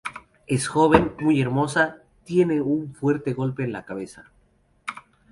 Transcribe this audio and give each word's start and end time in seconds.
Es 0.47 0.67
joven, 0.67 1.11
muy 1.19 1.39
hermosa; 1.41 1.97
tiene 2.23 2.59
un 2.59 2.95
fuerte 2.95 3.33
golpe 3.33 3.65
en 3.65 3.75
su 3.75 3.85
cabeza. 3.85 4.31